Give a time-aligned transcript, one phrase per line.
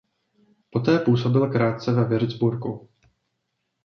[0.69, 2.89] Poté působil krátce ve Würzburgu.